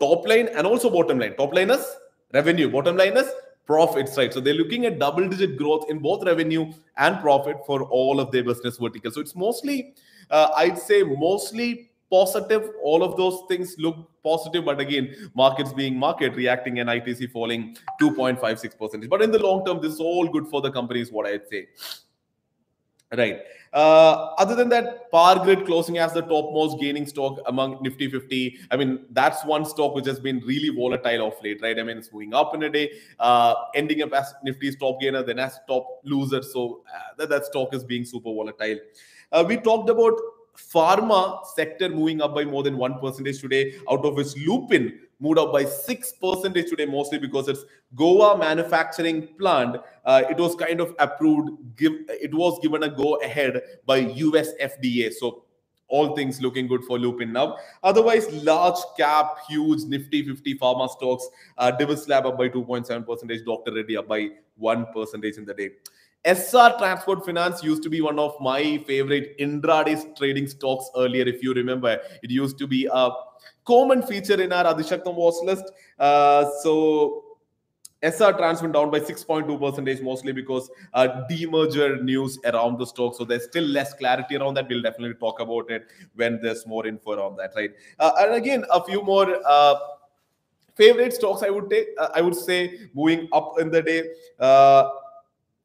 top 0.00 0.26
line 0.26 0.48
and 0.48 0.66
also 0.66 0.90
bottom 0.90 1.18
line. 1.18 1.34
Top 1.36 1.54
line 1.54 1.70
is 1.70 1.84
revenue, 2.32 2.70
bottom 2.70 2.96
line 2.96 3.16
is 3.16 3.30
profits, 3.66 4.16
right? 4.16 4.32
So 4.32 4.40
they're 4.40 4.54
looking 4.54 4.86
at 4.86 4.98
double-digit 4.98 5.56
growth 5.56 5.90
in 5.90 5.98
both 5.98 6.24
revenue 6.24 6.72
and 6.96 7.20
profit 7.20 7.56
for 7.66 7.82
all 7.82 8.20
of 8.20 8.30
their 8.32 8.44
business 8.44 8.78
verticals. 8.78 9.14
So 9.14 9.20
it's 9.20 9.36
mostly, 9.36 9.94
uh, 10.30 10.50
I'd 10.56 10.78
say, 10.78 11.02
mostly 11.02 11.90
positive. 12.10 12.70
All 12.82 13.02
of 13.02 13.16
those 13.16 13.42
things 13.48 13.74
look 13.78 13.96
positive, 14.22 14.64
but 14.64 14.80
again, 14.80 15.30
markets 15.34 15.72
being 15.72 15.98
market 15.98 16.34
reacting 16.34 16.80
and 16.80 16.88
ITC 16.88 17.30
falling 17.30 17.76
2.56 18.00 18.78
percent. 18.78 19.08
But 19.08 19.22
in 19.22 19.30
the 19.30 19.38
long 19.38 19.64
term, 19.64 19.80
this 19.80 19.94
is 19.94 20.00
all 20.00 20.28
good 20.28 20.46
for 20.48 20.60
the 20.60 20.70
company, 20.70 21.00
is 21.00 21.12
what 21.12 21.26
I'd 21.26 21.48
say. 21.48 21.68
Right. 23.16 23.40
Uh, 23.72 24.34
other 24.38 24.54
than 24.54 24.68
that, 24.68 25.10
Power 25.10 25.42
Grid 25.42 25.64
closing 25.64 25.98
as 25.98 26.12
the 26.12 26.22
topmost 26.22 26.78
gaining 26.78 27.06
stock 27.06 27.38
among 27.46 27.82
Nifty 27.82 28.10
50. 28.10 28.58
I 28.70 28.76
mean, 28.76 29.06
that's 29.10 29.44
one 29.44 29.64
stock 29.64 29.94
which 29.94 30.06
has 30.06 30.20
been 30.20 30.40
really 30.40 30.74
volatile 30.74 31.26
of 31.26 31.34
late, 31.42 31.60
right? 31.62 31.78
I 31.78 31.82
mean, 31.82 31.98
it's 31.98 32.12
moving 32.12 32.34
up 32.34 32.54
in 32.54 32.62
a 32.64 32.70
day, 32.70 32.92
uh, 33.18 33.54
ending 33.74 34.02
up 34.02 34.12
as 34.12 34.34
Nifty's 34.42 34.76
top 34.76 35.00
gainer, 35.00 35.22
then 35.22 35.38
as 35.38 35.58
top 35.66 36.00
loser. 36.04 36.42
So 36.42 36.82
uh, 36.94 37.14
that, 37.16 37.30
that 37.30 37.46
stock 37.46 37.74
is 37.74 37.84
being 37.84 38.04
super 38.04 38.30
volatile. 38.30 38.78
Uh, 39.32 39.44
we 39.46 39.56
talked 39.56 39.88
about 39.88 40.14
pharma 40.58 41.44
sector 41.46 41.88
moving 41.88 42.20
up 42.20 42.34
by 42.34 42.44
more 42.44 42.62
than 42.62 42.76
1% 42.76 43.40
today, 43.40 43.74
out 43.90 44.04
of 44.04 44.14
which 44.14 44.36
Lupin 44.36 44.98
moved 45.20 45.38
up 45.38 45.52
by 45.52 45.64
6% 45.64 46.52
today, 46.52 46.86
mostly 46.86 47.18
because 47.18 47.48
it's 47.48 47.64
Goa 47.94 48.36
manufacturing 48.38 49.28
plant. 49.38 49.76
Uh, 50.04 50.22
it 50.30 50.36
was 50.36 50.54
kind 50.54 50.80
of 50.80 50.94
approved, 50.98 51.76
give, 51.76 51.92
it 52.08 52.34
was 52.34 52.58
given 52.62 52.82
a 52.82 52.88
go 52.88 53.14
ahead 53.16 53.60
by 53.86 53.98
US 53.98 54.50
FDA. 54.60 55.12
So 55.12 55.44
all 55.88 56.14
things 56.14 56.40
looking 56.40 56.66
good 56.66 56.84
for 56.84 56.98
Lupin 56.98 57.32
now. 57.32 57.56
Otherwise, 57.82 58.30
large 58.44 58.78
cap, 58.96 59.38
huge 59.48 59.84
Nifty 59.84 60.22
50 60.22 60.58
pharma 60.58 60.88
stocks, 60.90 61.26
uh, 61.56 61.72
Divis 61.72 62.08
Lab 62.08 62.26
up 62.26 62.36
by 62.36 62.48
2.7%, 62.48 63.44
Dr. 63.44 63.74
Reddy 63.74 63.96
up 63.96 64.06
by 64.06 64.28
1% 64.60 65.38
in 65.38 65.44
the 65.44 65.54
day. 65.54 65.70
SR 66.24 66.76
Transport 66.78 67.24
Finance 67.24 67.62
used 67.62 67.82
to 67.82 67.90
be 67.90 68.00
one 68.00 68.18
of 68.18 68.34
my 68.40 68.78
favorite 68.86 69.38
intraday 69.38 70.16
trading 70.16 70.46
stocks 70.46 70.90
earlier. 70.96 71.24
If 71.26 71.42
you 71.42 71.54
remember, 71.54 71.98
it 72.22 72.30
used 72.30 72.58
to 72.58 72.66
be 72.66 72.88
a 72.92 73.10
common 73.64 74.02
feature 74.02 74.40
in 74.40 74.52
our 74.52 74.64
Adishaktam 74.64 75.14
watch 75.14 75.36
list. 75.44 75.64
Uh, 75.98 76.50
so 76.62 77.24
SR 78.02 78.32
Trans 78.32 78.60
went 78.62 78.74
down 78.74 78.90
by 78.90 79.00
6.2 79.00 79.58
percentage, 79.58 80.00
mostly 80.00 80.32
because 80.32 80.70
uh, 80.94 81.24
demerger 81.30 82.02
news 82.02 82.38
around 82.44 82.78
the 82.78 82.86
stock. 82.86 83.14
So 83.14 83.24
there's 83.24 83.44
still 83.44 83.64
less 83.64 83.94
clarity 83.94 84.36
around 84.36 84.54
that. 84.54 84.68
We'll 84.68 84.82
definitely 84.82 85.14
talk 85.14 85.40
about 85.40 85.70
it 85.70 85.86
when 86.14 86.40
there's 86.42 86.66
more 86.66 86.86
info 86.86 87.12
around 87.12 87.36
that, 87.36 87.52
right? 87.56 87.70
Uh, 87.98 88.12
and 88.20 88.34
again, 88.34 88.64
a 88.70 88.82
few 88.84 89.02
more 89.02 89.38
uh, 89.46 89.74
favorite 90.76 91.12
stocks 91.12 91.42
I 91.42 91.50
would 91.50 91.68
take. 91.70 91.88
Uh, 91.98 92.08
I 92.14 92.20
would 92.20 92.36
say 92.36 92.88
moving 92.94 93.28
up 93.32 93.58
in 93.58 93.70
the 93.70 93.82
day. 93.82 94.02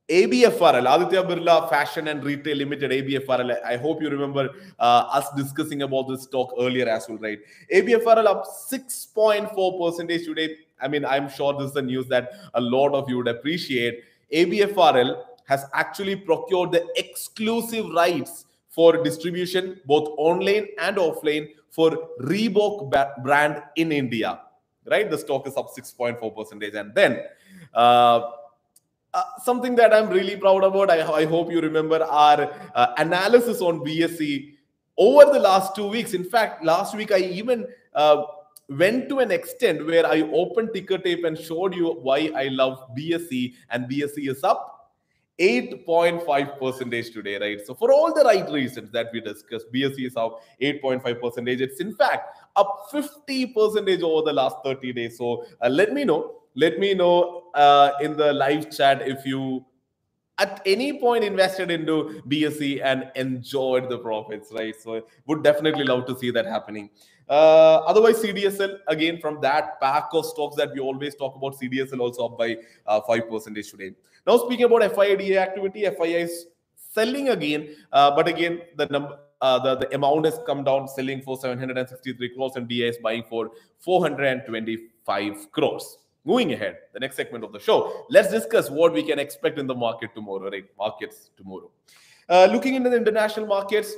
ABFRL, 0.09 0.95
Aditya 0.95 1.23
Birla 1.23 1.69
Fashion 1.69 2.09
and 2.09 2.23
Retail 2.23 2.57
Limited, 2.57 2.91
ABFRL. 2.91 3.63
I 3.63 3.77
hope 3.77 4.01
you 4.01 4.09
remember 4.09 4.49
uh, 4.77 5.05
us 5.09 5.31
discussing 5.37 5.83
about 5.83 6.09
this 6.09 6.23
stock 6.23 6.49
earlier 6.59 6.89
as 6.89 7.07
well, 7.07 7.19
right? 7.19 7.39
ABFRL 7.73 8.25
up 8.25 8.45
6.4 8.45 9.79
percentage 9.79 10.25
today. 10.25 10.57
I 10.81 10.89
mean, 10.89 11.05
I'm 11.05 11.29
sure 11.29 11.53
this 11.53 11.67
is 11.67 11.73
the 11.73 11.81
news 11.81 12.07
that 12.07 12.31
a 12.53 12.59
lot 12.59 12.93
of 12.93 13.09
you 13.09 13.17
would 13.17 13.29
appreciate. 13.29 14.03
ABFRL 14.33 15.23
has 15.45 15.65
actually 15.73 16.17
procured 16.17 16.73
the 16.73 16.85
exclusive 16.97 17.89
rights 17.91 18.45
for 18.69 19.01
distribution, 19.03 19.79
both 19.85 20.09
online 20.17 20.67
and 20.81 20.97
offline, 20.97 21.47
for 21.69 21.91
Reebok 22.19 22.91
brand 23.23 23.63
in 23.77 23.93
India. 23.93 24.41
Right, 24.85 25.09
the 25.09 25.17
stock 25.17 25.47
is 25.47 25.55
up 25.55 25.69
6.4 25.73 26.35
percentage, 26.35 26.73
and 26.73 26.93
then 26.93 27.21
uh, 27.73 28.31
uh, 29.13 29.23
something 29.43 29.75
that 29.75 29.93
I'm 29.93 30.09
really 30.09 30.35
proud 30.35 30.63
about. 30.63 30.89
I, 30.89 31.01
I 31.01 31.25
hope 31.25 31.51
you 31.51 31.61
remember 31.61 32.03
our 32.03 32.51
uh, 32.75 32.93
analysis 32.97 33.61
on 33.61 33.79
BSE 33.79 34.53
over 34.97 35.31
the 35.31 35.39
last 35.39 35.75
two 35.75 35.87
weeks. 35.87 36.13
In 36.13 36.23
fact, 36.23 36.63
last 36.63 36.95
week 36.95 37.11
I 37.11 37.19
even 37.19 37.67
uh, 37.93 38.23
went 38.69 39.09
to 39.09 39.19
an 39.19 39.31
extent 39.31 39.85
where 39.85 40.05
I 40.05 40.21
opened 40.21 40.69
Tickertape 40.69 41.25
and 41.25 41.37
showed 41.37 41.75
you 41.75 41.93
why 41.93 42.31
I 42.35 42.47
love 42.47 42.89
BSE, 42.97 43.53
and 43.69 43.89
BSE 43.89 44.29
is 44.29 44.43
up 44.43 44.73
8.5 45.39 46.59
percentage 46.59 47.11
today, 47.11 47.37
right? 47.37 47.65
So 47.65 47.73
for 47.73 47.91
all 47.91 48.13
the 48.13 48.23
right 48.23 48.49
reasons 48.51 48.91
that 48.91 49.07
we 49.11 49.19
discussed, 49.19 49.65
BSE 49.73 50.07
is 50.07 50.15
up 50.15 50.41
8.5 50.61 51.21
percentage. 51.21 51.61
It's 51.61 51.79
in 51.79 51.95
fact 51.95 52.37
up 52.55 52.87
50 52.91 53.47
percentage 53.47 54.01
over 54.01 54.25
the 54.25 54.33
last 54.33 54.57
30 54.63 54.93
days. 54.93 55.17
So 55.17 55.45
uh, 55.61 55.69
let 55.69 55.91
me 55.91 56.03
know. 56.03 56.42
Let 56.55 56.79
me 56.79 56.93
know 56.93 57.43
uh, 57.53 57.91
in 58.01 58.15
the 58.17 58.33
live 58.33 58.69
chat 58.75 59.01
if 59.07 59.25
you 59.25 59.65
at 60.39 60.61
any 60.65 60.99
point 60.99 61.23
invested 61.23 61.69
into 61.69 62.21
BSE 62.27 62.81
and 62.83 63.11
enjoyed 63.15 63.89
the 63.89 63.99
profits, 63.99 64.51
right? 64.51 64.75
So 64.75 65.05
would 65.27 65.43
definitely 65.43 65.83
love 65.83 66.05
to 66.07 66.17
see 66.17 66.31
that 66.31 66.45
happening. 66.45 66.89
Uh, 67.29 67.81
otherwise, 67.87 68.21
CDSL 68.21 68.79
again 68.87 69.19
from 69.19 69.39
that 69.41 69.79
pack 69.79 70.09
of 70.13 70.25
stocks 70.25 70.55
that 70.57 70.73
we 70.73 70.79
always 70.79 71.15
talk 71.15 71.35
about, 71.35 71.55
CDSL 71.59 71.99
also 71.99 72.27
up 72.27 72.37
by 72.37 72.57
uh, 72.87 73.01
five 73.01 73.29
percentage 73.29 73.71
today. 73.71 73.91
Now 74.25 74.37
speaking 74.37 74.65
about 74.65 74.81
FII 74.81 75.17
DII 75.17 75.37
activity, 75.37 75.83
FII 75.83 76.23
is 76.23 76.47
selling 76.75 77.29
again, 77.29 77.75
uh, 77.91 78.15
but 78.15 78.27
again 78.27 78.61
the 78.77 78.87
number. 78.87 79.19
Uh, 79.41 79.59
the, 79.59 79.75
the 79.75 79.93
amount 79.93 80.23
has 80.23 80.39
come 80.45 80.63
down, 80.63 80.87
selling 80.87 81.21
for 81.21 81.35
763 81.35 82.29
crores, 82.33 82.55
and 82.55 82.65
DI 82.69 82.75
is 82.75 82.97
buying 82.99 83.23
for 83.29 83.51
425 83.79 85.51
crores. 85.51 85.97
Moving 86.25 86.53
ahead, 86.53 86.77
the 86.93 86.99
next 86.99 87.17
segment 87.17 87.43
of 87.43 87.51
the 87.51 87.59
show, 87.59 88.05
let's 88.09 88.31
discuss 88.31 88.69
what 88.69 88.93
we 88.93 89.03
can 89.03 89.19
expect 89.19 89.59
in 89.59 89.67
the 89.67 89.75
market 89.75 90.15
tomorrow, 90.15 90.49
right? 90.49 90.65
Markets 90.77 91.31
tomorrow. 91.35 91.69
Uh, 92.29 92.47
looking 92.51 92.75
into 92.75 92.89
the 92.89 92.95
international 92.95 93.45
markets, 93.45 93.93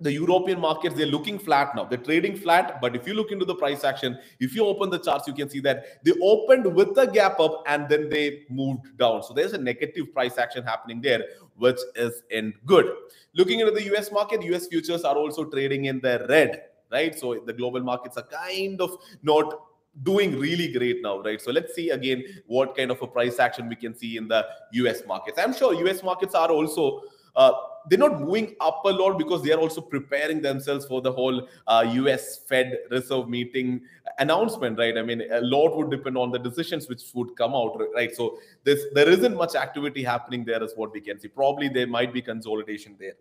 the 0.00 0.12
European 0.12 0.60
markets, 0.60 0.94
they're 0.94 1.06
looking 1.06 1.38
flat 1.38 1.74
now. 1.74 1.84
They're 1.84 1.98
trading 1.98 2.36
flat. 2.36 2.80
But 2.80 2.96
if 2.96 3.06
you 3.06 3.14
look 3.14 3.32
into 3.32 3.44
the 3.44 3.54
price 3.54 3.84
action, 3.84 4.18
if 4.38 4.54
you 4.54 4.64
open 4.64 4.90
the 4.90 4.98
charts, 4.98 5.28
you 5.28 5.34
can 5.34 5.48
see 5.48 5.60
that 5.60 6.04
they 6.04 6.12
opened 6.22 6.74
with 6.74 6.96
a 6.98 7.06
gap 7.06 7.38
up 7.38 7.62
and 7.66 7.88
then 7.88 8.08
they 8.08 8.44
moved 8.48 8.96
down. 8.98 9.22
So 9.22 9.34
there's 9.34 9.52
a 9.52 9.58
negative 9.58 10.12
price 10.12 10.38
action 10.38 10.64
happening 10.64 11.00
there, 11.00 11.24
which 11.56 11.78
is 11.96 12.22
in 12.30 12.54
good. 12.64 12.90
Looking 13.34 13.60
into 13.60 13.72
the 13.72 13.94
US 13.94 14.10
market, 14.10 14.42
US 14.42 14.66
futures 14.66 15.04
are 15.04 15.16
also 15.16 15.44
trading 15.44 15.84
in 15.84 16.00
the 16.00 16.26
red, 16.28 16.62
right? 16.90 17.18
So 17.18 17.42
the 17.44 17.52
global 17.52 17.80
markets 17.80 18.16
are 18.16 18.26
kind 18.26 18.80
of 18.80 18.96
not 19.22 19.54
doing 20.02 20.38
really 20.38 20.72
great 20.72 21.02
now, 21.02 21.20
right? 21.20 21.40
So 21.40 21.50
let's 21.50 21.74
see 21.74 21.90
again 21.90 22.24
what 22.46 22.76
kind 22.76 22.90
of 22.90 23.02
a 23.02 23.06
price 23.06 23.38
action 23.38 23.68
we 23.68 23.76
can 23.76 23.94
see 23.94 24.16
in 24.16 24.28
the 24.28 24.46
US 24.72 25.02
markets. 25.06 25.38
I'm 25.38 25.52
sure 25.54 25.74
US 25.88 26.02
markets 26.02 26.34
are 26.34 26.50
also 26.50 27.02
uh, 27.36 27.52
they're 27.88 27.98
not 27.98 28.20
moving 28.20 28.54
up 28.60 28.82
a 28.84 28.88
lot 28.88 29.16
because 29.16 29.42
they 29.42 29.52
are 29.52 29.58
also 29.58 29.80
preparing 29.80 30.42
themselves 30.42 30.86
for 30.86 31.00
the 31.00 31.10
whole 31.10 31.48
uh, 31.66 31.84
US 31.88 32.38
Fed 32.48 32.76
Reserve 32.90 33.28
meeting 33.28 33.82
announcement, 34.18 34.78
right? 34.78 34.96
I 34.96 35.02
mean, 35.02 35.22
a 35.30 35.40
lot 35.40 35.76
would 35.76 35.90
depend 35.90 36.18
on 36.18 36.30
the 36.30 36.38
decisions 36.38 36.88
which 36.88 37.02
would 37.14 37.36
come 37.36 37.54
out, 37.54 37.80
right? 37.94 38.14
So 38.14 38.38
this 38.64 38.84
there 38.94 39.08
isn't 39.08 39.36
much 39.36 39.54
activity 39.54 40.02
happening 40.02 40.44
there, 40.44 40.62
is 40.62 40.72
what 40.76 40.92
we 40.92 41.00
can 41.00 41.18
see. 41.18 41.28
Probably 41.28 41.68
there 41.68 41.86
might 41.86 42.12
be 42.12 42.22
consolidation 42.22 42.96
there. 42.98 43.14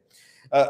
Uh, 0.51 0.69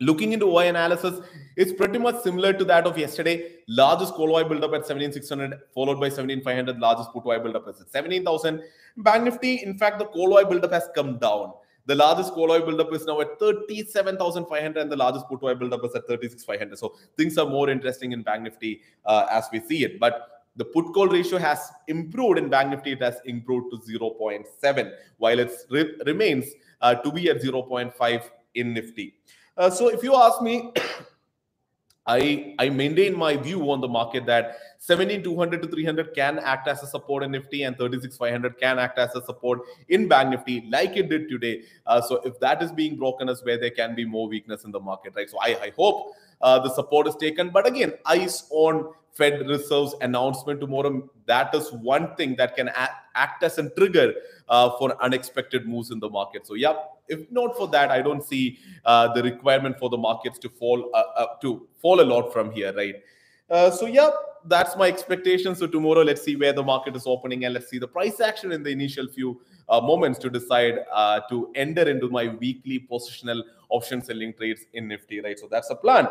Looking 0.00 0.32
into 0.32 0.46
OI 0.46 0.68
analysis, 0.68 1.20
it's 1.56 1.72
pretty 1.72 1.98
much 1.98 2.20
similar 2.22 2.52
to 2.52 2.64
that 2.64 2.86
of 2.86 2.98
yesterday. 2.98 3.58
Largest 3.68 4.14
call 4.14 4.34
OI 4.34 4.42
buildup 4.42 4.74
at 4.74 4.86
17,600, 4.86 5.60
followed 5.72 6.00
by 6.00 6.08
17,500. 6.08 6.80
Largest 6.80 7.12
put 7.12 7.24
OI 7.24 7.38
buildup 7.38 7.68
is 7.68 7.80
at 7.80 7.92
17,000. 7.92 8.60
Bank 8.96 9.24
Nifty, 9.24 9.62
in 9.62 9.78
fact, 9.78 10.00
the 10.00 10.06
call 10.06 10.34
OI 10.34 10.44
buildup 10.44 10.72
has 10.72 10.88
come 10.96 11.18
down. 11.18 11.52
The 11.86 11.94
largest 11.94 12.32
call 12.32 12.50
OI 12.50 12.60
buildup 12.60 12.92
is 12.92 13.06
now 13.06 13.20
at 13.20 13.38
37,500, 13.38 14.76
and 14.78 14.90
the 14.90 14.96
largest 14.96 15.28
put 15.28 15.42
OI 15.44 15.54
buildup 15.54 15.84
is 15.84 15.94
at 15.94 16.08
36,500. 16.08 16.76
So 16.76 16.96
things 17.16 17.38
are 17.38 17.46
more 17.46 17.70
interesting 17.70 18.10
in 18.10 18.22
Bank 18.22 18.42
Nifty 18.42 18.80
uh, 19.06 19.26
as 19.30 19.44
we 19.52 19.60
see 19.60 19.84
it. 19.84 20.00
But 20.00 20.44
the 20.56 20.64
put 20.64 20.92
call 20.92 21.06
ratio 21.06 21.38
has 21.38 21.70
improved 21.86 22.38
in 22.38 22.48
Bank 22.48 22.70
Nifty. 22.70 22.92
It 22.92 23.02
has 23.02 23.18
improved 23.26 23.70
to 23.70 23.98
0.7, 23.98 24.92
while 25.18 25.38
it 25.38 25.52
re- 25.70 25.94
remains 26.04 26.46
uh, 26.80 26.96
to 26.96 27.12
be 27.12 27.30
at 27.30 27.40
0.5 27.40 28.22
in 28.56 28.72
Nifty. 28.72 29.14
Uh, 29.56 29.70
so 29.70 29.88
if 29.88 30.02
you 30.02 30.14
ask 30.14 30.42
me, 30.42 30.72
I 32.06 32.54
I 32.58 32.68
maintain 32.68 33.16
my 33.16 33.34
view 33.34 33.70
on 33.70 33.80
the 33.80 33.88
market 33.88 34.26
that 34.26 34.58
17200 34.78 35.62
to 35.62 35.68
300 35.68 36.14
can 36.14 36.38
act 36.38 36.68
as 36.68 36.82
a 36.82 36.86
support 36.86 37.22
in 37.22 37.30
Nifty 37.30 37.62
and 37.62 37.78
36500 37.78 38.60
can 38.60 38.78
act 38.78 38.98
as 38.98 39.14
a 39.14 39.24
support 39.24 39.60
in 39.88 40.06
Bank 40.06 40.28
Nifty 40.28 40.68
like 40.70 40.98
it 40.98 41.08
did 41.08 41.30
today. 41.30 41.62
Uh, 41.86 42.02
so 42.02 42.16
if 42.16 42.38
that 42.40 42.62
is 42.62 42.72
being 42.72 42.96
broken 42.96 43.30
as 43.30 43.42
where 43.42 43.56
there 43.56 43.70
can 43.70 43.94
be 43.94 44.04
more 44.04 44.28
weakness 44.28 44.64
in 44.64 44.70
the 44.70 44.80
market, 44.80 45.14
right? 45.16 45.30
So 45.30 45.38
I, 45.40 45.56
I 45.62 45.72
hope 45.78 46.12
uh, 46.40 46.58
the 46.58 46.72
support 46.74 47.06
is 47.06 47.16
taken. 47.16 47.50
But 47.50 47.66
again, 47.66 47.94
eyes 48.06 48.46
on 48.50 48.92
Fed 49.14 49.48
Reserve's 49.48 49.94
announcement 50.00 50.60
tomorrow. 50.60 51.08
That 51.26 51.54
is 51.54 51.72
one 51.72 52.14
thing 52.16 52.34
that 52.36 52.56
can 52.56 52.70
act 53.14 53.42
as 53.42 53.58
a 53.58 53.70
trigger 53.70 54.14
uh, 54.48 54.70
for 54.78 55.00
unexpected 55.02 55.66
moves 55.66 55.90
in 55.90 56.00
the 56.00 56.08
market. 56.08 56.46
So, 56.46 56.54
yeah, 56.54 56.74
if 57.08 57.30
not 57.30 57.56
for 57.56 57.68
that, 57.68 57.90
I 57.90 58.02
don't 58.02 58.24
see 58.24 58.58
uh, 58.84 59.12
the 59.14 59.22
requirement 59.22 59.78
for 59.78 59.88
the 59.88 59.96
markets 59.96 60.38
to 60.40 60.48
fall 60.48 60.90
uh, 60.94 61.02
uh 61.16 61.26
to 61.42 61.66
fall 61.80 62.00
a 62.00 62.06
lot 62.14 62.32
from 62.32 62.50
here, 62.50 62.72
right? 62.74 62.96
Uh, 63.48 63.70
so, 63.70 63.86
yeah, 63.86 64.10
that's 64.46 64.76
my 64.76 64.88
expectation. 64.88 65.54
So 65.54 65.66
tomorrow, 65.66 66.02
let's 66.02 66.22
see 66.22 66.36
where 66.36 66.52
the 66.52 66.62
market 66.62 66.96
is 66.96 67.06
opening 67.06 67.44
and 67.44 67.54
let's 67.54 67.68
see 67.68 67.78
the 67.78 67.88
price 67.88 68.20
action 68.20 68.52
in 68.52 68.62
the 68.62 68.70
initial 68.70 69.06
few 69.06 69.40
uh, 69.68 69.80
moments 69.80 70.18
to 70.18 70.28
decide 70.28 70.80
to 71.30 71.50
enter 71.54 71.88
into 71.88 72.08
my 72.08 72.28
weekly 72.28 72.86
positional 72.90 73.42
option 73.78 74.02
selling 74.02 74.34
trades 74.34 74.66
in 74.72 74.88
Nifty, 74.88 75.20
right? 75.20 75.38
So 75.38 75.48
that's 75.50 75.70
a 75.70 75.74
plan. 75.74 76.08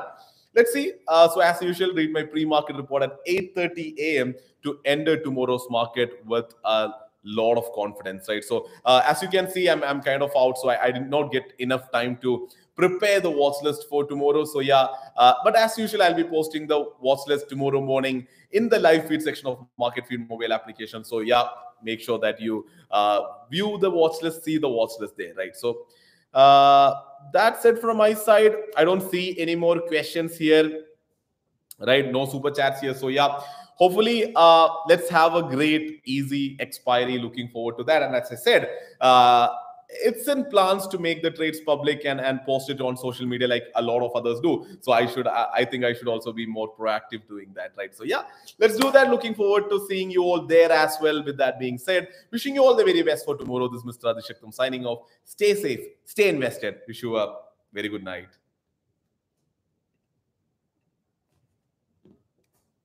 Let's 0.55 0.73
see. 0.73 0.93
Uh, 1.07 1.27
so 1.29 1.41
as 1.41 1.61
usual, 1.61 1.93
read 1.93 2.13
my 2.13 2.23
pre-market 2.23 2.75
report 2.75 3.03
at 3.03 3.25
8:30 3.27 3.97
a.m. 3.99 4.35
to 4.63 4.79
enter 4.85 5.17
tomorrow's 5.17 5.65
market 5.69 6.19
with 6.25 6.53
a 6.63 6.89
lot 7.23 7.57
of 7.57 7.71
confidence, 7.73 8.27
right? 8.29 8.43
So 8.43 8.67
uh, 8.85 9.01
as 9.05 9.21
you 9.21 9.29
can 9.29 9.49
see, 9.49 9.69
I'm, 9.69 9.83
I'm 9.83 10.01
kind 10.01 10.21
of 10.21 10.31
out, 10.37 10.57
so 10.57 10.69
I, 10.69 10.83
I, 10.83 10.91
did 10.91 11.09
not 11.09 11.31
get 11.31 11.53
enough 11.59 11.89
time 11.91 12.17
to 12.21 12.49
prepare 12.75 13.19
the 13.21 13.29
watch 13.29 13.63
list 13.63 13.87
for 13.89 14.03
tomorrow. 14.05 14.43
So 14.45 14.59
yeah, 14.59 14.87
uh, 15.15 15.33
but 15.43 15.55
as 15.55 15.77
usual, 15.77 16.03
I'll 16.03 16.13
be 16.13 16.23
posting 16.23 16.67
the 16.67 16.85
watch 16.99 17.21
list 17.27 17.49
tomorrow 17.49 17.81
morning 17.81 18.27
in 18.51 18.69
the 18.69 18.79
live 18.79 19.07
feed 19.07 19.21
section 19.21 19.47
of 19.47 19.65
marketfeed 19.79 20.27
mobile 20.29 20.53
application. 20.53 21.03
So 21.03 21.19
yeah, 21.19 21.43
make 21.81 22.01
sure 22.01 22.19
that 22.19 22.41
you 22.41 22.65
uh, 22.91 23.21
view 23.49 23.77
the 23.79 23.89
watch 23.89 24.21
list, 24.21 24.43
see 24.43 24.57
the 24.57 24.69
watch 24.69 24.91
list 24.99 25.17
there, 25.17 25.33
right? 25.33 25.55
So. 25.55 25.87
Uh, 26.33 26.93
that's 27.31 27.65
it 27.65 27.79
from 27.79 27.97
my 27.97 28.13
side. 28.13 28.55
I 28.77 28.83
don't 28.83 29.01
see 29.09 29.39
any 29.39 29.55
more 29.55 29.79
questions 29.79 30.37
here. 30.37 30.85
Right? 31.79 32.11
No 32.11 32.25
super 32.25 32.51
chats 32.51 32.81
here. 32.81 32.93
So 32.93 33.07
yeah, 33.07 33.39
hopefully 33.75 34.31
uh, 34.35 34.69
let's 34.87 35.09
have 35.09 35.35
a 35.35 35.43
great 35.43 36.01
easy 36.05 36.55
expiry. 36.59 37.17
Looking 37.17 37.49
forward 37.49 37.77
to 37.77 37.83
that. 37.85 38.03
And 38.03 38.15
as 38.15 38.31
I 38.31 38.35
said, 38.35 38.69
uh, 39.01 39.49
it's 40.01 40.27
in 40.27 40.45
plans 40.45 40.87
to 40.87 40.97
make 40.97 41.21
the 41.21 41.31
trades 41.31 41.59
public 41.59 42.05
and, 42.05 42.19
and 42.19 42.41
post 42.45 42.69
it 42.69 42.81
on 42.81 42.97
social 42.97 43.25
media 43.25 43.47
like 43.47 43.65
a 43.75 43.81
lot 43.81 44.01
of 44.01 44.11
others 44.15 44.39
do. 44.39 44.65
So 44.81 44.91
I 44.91 45.05
should, 45.05 45.27
I, 45.27 45.47
I, 45.53 45.65
think 45.65 45.83
I 45.83 45.93
should 45.93 46.07
also 46.07 46.31
be 46.31 46.45
more 46.45 46.73
proactive 46.75 47.27
doing 47.27 47.51
that, 47.55 47.73
right? 47.77 47.95
So 47.95 48.03
yeah, 48.03 48.23
let's 48.59 48.77
do 48.77 48.91
that. 48.91 49.09
Looking 49.09 49.35
forward 49.35 49.69
to 49.69 49.85
seeing 49.87 50.11
you 50.11 50.23
all 50.23 50.45
there 50.45 50.71
as 50.71 50.97
well. 51.01 51.23
With 51.23 51.37
that 51.37 51.59
being 51.59 51.77
said, 51.77 52.07
wishing 52.31 52.55
you 52.55 52.63
all 52.63 52.75
the 52.75 52.83
very 52.83 53.01
best 53.03 53.25
for 53.25 53.37
tomorrow. 53.37 53.67
This 53.67 53.83
is 53.83 53.97
Mr. 53.97 54.13
Adishaktam 54.13 54.53
signing 54.53 54.85
off. 54.85 55.07
Stay 55.23 55.55
safe, 55.55 55.85
stay 56.05 56.29
invested. 56.29 56.79
Wish 56.87 57.03
you 57.03 57.17
a 57.17 57.37
very 57.73 57.89
good 57.89 58.03
night. 58.03 58.27